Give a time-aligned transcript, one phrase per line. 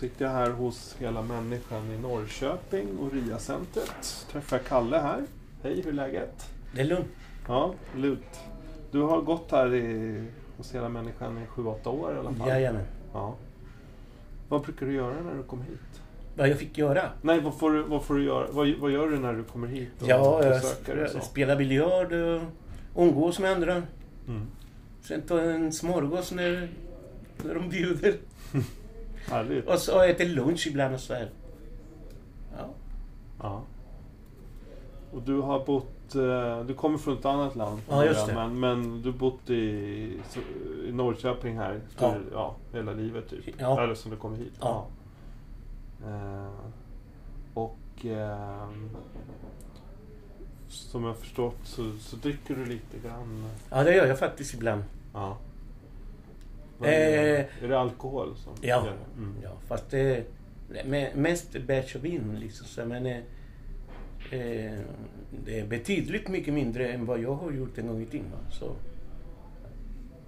[0.00, 4.26] Sitter jag här hos Hela Människan i Norrköping och RIA-centret.
[4.32, 5.24] Träffar Kalle här.
[5.62, 6.50] Hej, hur är läget?
[6.74, 7.08] Det är lugnt.
[7.48, 8.40] Ja, lugnt.
[8.90, 10.24] Du har gått här i,
[10.56, 12.48] hos Hela Människan i 7-8 år i alla fall.
[12.48, 12.84] Jajamän.
[13.12, 13.34] Ja.
[14.48, 16.00] Vad brukar du göra när du kommer hit?
[16.36, 17.02] Vad jag fick göra?
[17.22, 18.46] Nej, vad får du, vad får du göra?
[18.50, 22.42] Vad, vad gör du när du kommer hit Ja, jag sp- spelar biljard och
[22.96, 23.82] umgås med andra.
[24.28, 24.46] Mm.
[25.02, 26.68] Sen ta en smörgås när,
[27.44, 28.14] när de bjuder.
[29.28, 29.68] Härligt.
[29.68, 31.30] Och så äter lunch ibland och så här.
[32.58, 32.66] Ja.
[33.42, 33.62] Ja.
[35.12, 38.34] Och du har bott, eh, du kommer från ett annat land Ja, just det.
[38.34, 39.54] men, men du har bott i,
[40.86, 42.14] i Norrköping här Ja.
[42.32, 42.54] ja.
[42.72, 43.44] hela livet typ?
[43.58, 43.82] Ja.
[43.82, 44.52] Eller som du kom hit?
[44.60, 44.86] Ja.
[46.06, 46.50] Eh,
[47.54, 48.90] och ehm,
[50.68, 53.44] som jag förstått så, så dricker du lite grann?
[53.70, 54.84] ja, det gör jag faktiskt ibland.
[55.14, 55.36] Ja.
[56.88, 57.34] Är?
[57.34, 58.86] Eh, är det alkohol som Ja.
[59.16, 59.34] Mm.
[59.42, 60.24] Ja, fast det är
[60.84, 62.66] me- mest bärs och vin liksom.
[62.66, 63.16] Så, men eh,
[64.30, 64.78] eh,
[65.44, 68.26] det är betydligt mycket mindre än vad jag har gjort en gång i tiden.
[68.50, 68.72] Så,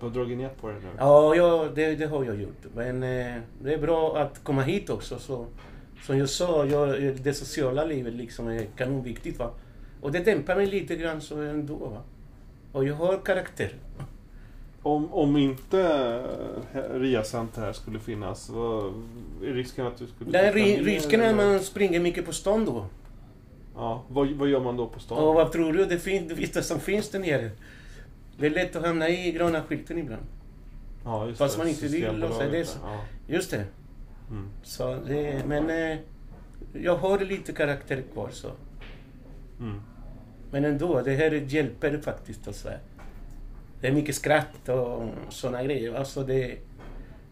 [0.00, 0.80] Du har dragit ner på det nu?
[0.98, 2.64] Ja, ja det, det har jag gjort.
[2.74, 5.18] Men eh, det är bra att komma hit också.
[5.18, 5.46] Så,
[6.06, 9.38] som jag sa, jag, det sociala livet liksom är kanonviktigt.
[9.38, 9.50] Va?
[10.00, 11.74] Och det dämpar mig lite grann så ändå.
[11.76, 12.02] Va?
[12.72, 13.72] Och jag har karaktär.
[14.82, 15.80] Om, om inte
[16.74, 18.84] eh, RIA-center här skulle finnas, vad,
[19.42, 20.52] är risken att du skulle...
[20.52, 22.86] Ri- mer, risken är att man springer mycket på stan då.
[23.74, 25.18] Ja, vad, vad gör man då på stan?
[25.18, 25.84] Och vad tror du?
[25.84, 27.50] Det, fin- det visste som finns där nere.
[28.38, 30.22] Det är lätt att hamna i gröna skylten ibland.
[31.04, 33.00] ja, just fast det, man inte vill är det Ja.
[33.26, 33.64] Just det.
[34.30, 34.48] Mm.
[34.62, 35.98] Så det men eh,
[36.72, 38.48] jag har lite karaktär kvar så.
[39.60, 39.80] Mm.
[40.50, 42.70] Men ändå, det här hjälper faktiskt va.
[43.82, 45.94] Det är mycket skratt och såna grejer.
[45.94, 46.56] Alltså det,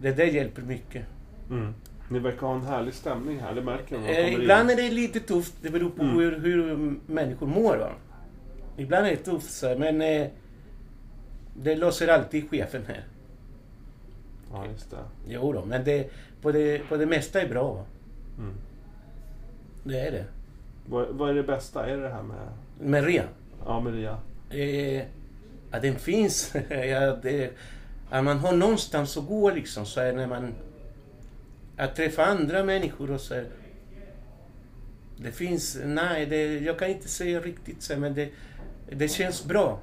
[0.00, 1.06] det där hjälper mycket.
[1.50, 1.74] Mm.
[2.10, 4.06] Ni verkar ha en härlig stämning här, det märker man.
[4.08, 4.78] Eh, ibland in.
[4.78, 6.14] är det lite tufft, det beror på Mm.
[6.18, 7.76] hur, hur människor mår.
[7.76, 7.90] Va?
[8.76, 10.26] Ibland är det tufft, så, men eh,
[11.56, 13.04] det löser alltid chefen här.
[14.52, 14.96] Ja, just det.
[15.28, 16.10] Jo då, men det,
[16.42, 17.72] på, det, på det mesta är bra.
[17.74, 17.84] Va?
[18.38, 18.54] Mm.
[19.84, 20.24] Det är det.
[20.88, 21.86] Vad, vad är det bästa?
[21.86, 22.36] Är det det här med,
[22.80, 23.24] Men rea,
[23.66, 24.18] ja, med RIA?
[24.98, 25.04] eh,
[25.74, 26.54] ja, den finns.
[26.70, 27.50] ja, det,
[28.10, 29.86] att man har någonstans att gå liksom.
[29.86, 30.54] Så när man...
[31.76, 33.46] Att träffa andra människor och så här,
[35.16, 35.78] Det finns...
[35.84, 38.30] Nej, det, jag kan inte säga riktigt så men det,
[38.90, 39.80] det känns bra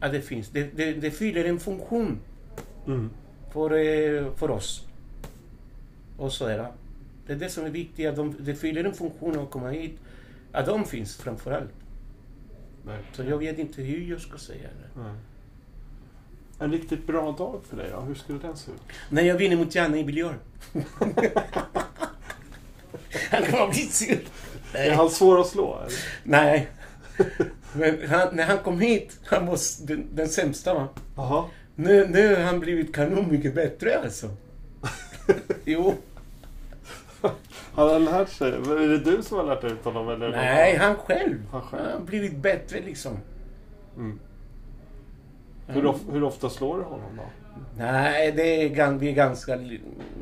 [0.00, 0.48] att det finns.
[0.48, 2.18] Det, det, det fyller en funktion
[2.86, 3.10] Mm.
[3.52, 4.86] för, eh, för oss.
[6.16, 6.68] Och så är det.
[7.26, 9.98] Det är det som är viktigt, att de, det fyller en funktion att komma hit.
[10.52, 11.70] Att de finns framför allt.
[12.88, 13.30] Så Verkligen.
[13.30, 15.00] jag vet inte hur jag ska säga det.
[15.00, 15.12] Nej.
[16.58, 18.00] En riktigt bra dag för dig då?
[18.00, 18.82] Hur skulle den se ut?
[19.10, 20.34] När jag vinner mot Janne i biljard.
[23.30, 24.20] han kommer bli sur.
[24.72, 25.78] Är han svår att slå?
[25.80, 25.92] Eller?
[26.24, 26.68] Nej.
[27.72, 30.88] Men han, när han kom hit, han var den, den sämsta va.
[31.16, 31.44] Jaha.
[31.74, 34.30] Nu, nu har han blivit kanon mycket bättre alltså.
[35.64, 35.94] jo.
[37.78, 38.48] Har han lärt sig?
[38.48, 40.08] Är det du som har lärt ut honom?
[40.08, 41.38] Eller Nej, han själv.
[41.52, 41.82] Han själv.
[41.84, 43.16] Han har blivit bättre liksom.
[43.96, 44.18] Mm.
[45.66, 47.22] Hur, of, hur ofta slår du honom då?
[47.76, 49.80] Nej, det är, vi är ganska li,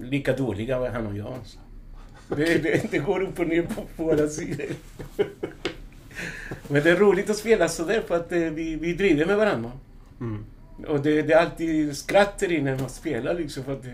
[0.00, 1.26] lika dåliga han och jag.
[1.26, 1.58] Alltså.
[2.28, 4.66] Det, det, det går upp och ner på båda sidor.
[6.68, 9.72] Men det är roligt att spela sådär för att eh, vi, vi driver med varandra.
[10.20, 10.44] Mm.
[10.88, 13.84] Och det, det är alltid skratt när man spelar liksom för att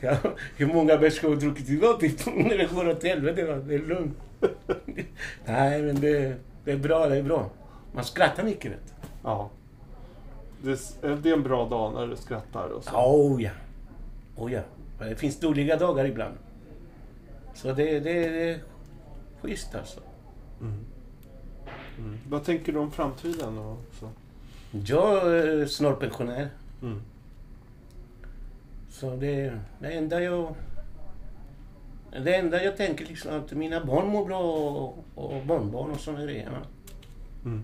[0.00, 0.16] ja,
[0.56, 2.02] Hur många bärs har du druckit idag?
[2.36, 3.62] När det går åt helvete?
[3.66, 4.16] Det är lugnt.
[5.44, 7.50] Nej men det, det är bra, det är bra.
[7.92, 9.08] Man skrattar mycket vet du.
[9.22, 9.50] Ja.
[10.62, 12.96] Det är, det en bra dag när du skrattar och så.
[12.96, 13.50] Oh ja.
[14.36, 14.60] Oh ja.
[14.98, 16.34] Men Det finns dåliga dagar ibland.
[17.54, 18.58] Så det, det, det är
[19.42, 20.00] schysst alltså.
[20.60, 20.74] Mm.
[21.98, 22.18] Mm.
[22.28, 23.58] Vad tänker du om framtiden?
[23.58, 24.10] Och så?
[24.70, 26.48] Jag är snart pensionär.
[26.82, 27.02] Mm.
[29.00, 30.54] Så det, det enda jag...
[32.24, 36.24] Det enda jag tänker liksom att mina barn mår bra och, och barnbarn och sådana
[36.24, 36.50] grejer.
[37.44, 37.62] Mm.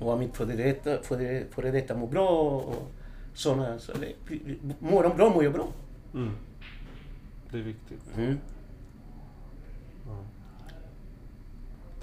[0.00, 2.88] Och att mitt före detta, före, före detta mår bra och
[3.34, 3.78] sådana.
[3.78, 4.12] Så det,
[4.78, 5.68] mår de bra mår jag bra.
[6.14, 6.30] Mm.
[7.50, 8.16] Det är viktigt.
[8.16, 8.38] Mm.
[10.06, 10.18] Ja.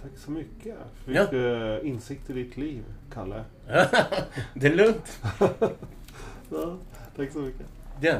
[0.02, 0.76] Tack så mycket.
[0.96, 1.24] För Ja.
[1.24, 2.84] mycket insikt i ditt liv,
[3.14, 3.44] Kalle.
[4.54, 5.22] det är lugnt.
[6.52, 6.78] Ja,
[7.16, 7.66] tack så mycket.
[8.02, 8.20] Ja.